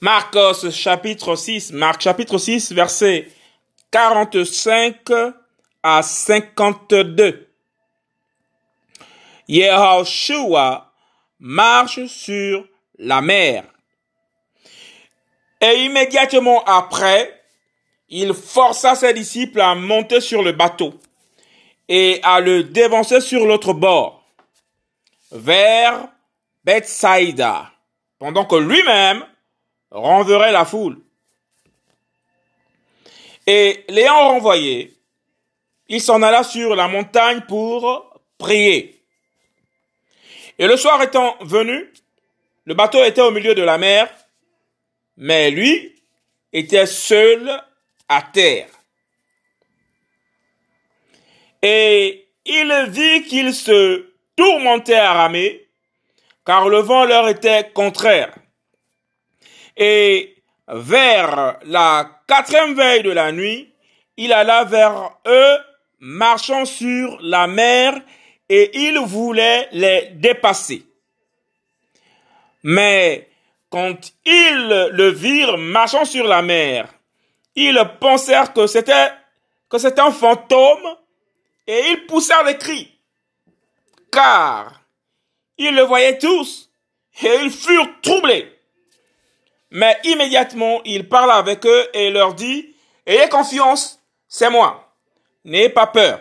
[0.00, 3.28] Marcos chapitre 6, Marc chapitre 6, verset
[3.90, 5.10] 45
[5.82, 7.48] à 52.
[9.48, 10.92] Yehoshua
[11.38, 12.66] marche sur
[12.98, 13.64] la mer.
[15.60, 17.42] Et immédiatement après,
[18.08, 20.94] il força ses disciples à monter sur le bateau
[21.88, 24.24] et à le dévancer sur l'autre bord,
[25.30, 26.08] vers
[26.64, 27.70] Bethsaïda,
[28.18, 29.24] pendant que lui-même
[29.94, 31.00] renverrait la foule.
[33.46, 34.94] Et l'ayant renvoyé,
[35.88, 39.02] il s'en alla sur la montagne pour prier.
[40.58, 41.92] Et le soir étant venu,
[42.64, 44.08] le bateau était au milieu de la mer,
[45.16, 45.94] mais lui
[46.52, 47.62] était seul
[48.08, 48.68] à terre.
[51.62, 55.68] Et il vit qu'il se tourmentait à ramer,
[56.44, 58.34] car le vent leur était contraire.
[59.76, 60.36] Et
[60.68, 63.72] vers la quatrième veille de la nuit,
[64.16, 65.56] il alla vers eux,
[66.00, 68.00] marchant sur la mer,
[68.48, 70.84] et il voulait les dépasser.
[72.62, 73.28] Mais
[73.70, 76.88] quand ils le virent marchant sur la mer,
[77.56, 79.10] ils pensèrent que c'était
[79.68, 80.96] que c'était un fantôme
[81.66, 82.90] et ils poussèrent des cris.
[84.12, 84.80] Car
[85.58, 86.70] ils le voyaient tous
[87.22, 88.53] et ils furent troublés.
[89.74, 94.94] Mais immédiatement, il parla avec eux et leur dit, Ayez confiance, c'est moi.
[95.44, 96.20] N'ayez pas peur.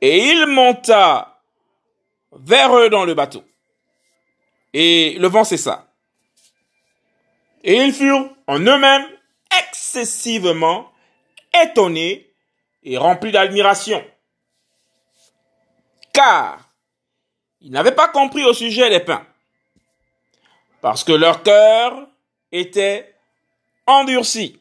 [0.00, 1.42] Et il monta
[2.32, 3.44] vers eux dans le bateau.
[4.72, 5.92] Et le vent cessa.
[7.62, 9.06] Et ils furent en eux-mêmes
[9.68, 10.90] excessivement
[11.62, 12.32] étonnés
[12.84, 14.02] et remplis d'admiration.
[16.14, 16.69] Car
[17.60, 19.24] ils n'avaient pas compris au sujet des pains.
[20.80, 22.06] Parce que leur cœur
[22.52, 23.14] était
[23.86, 24.58] endurci.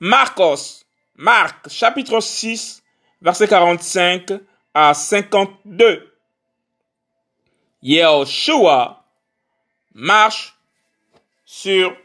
[0.00, 0.84] Marcos,
[1.16, 2.82] Marc, chapitre 6,
[3.20, 4.32] verset 45
[4.74, 6.12] à 52.
[7.82, 9.04] Yehoshua
[9.94, 10.56] marche
[11.44, 11.96] sur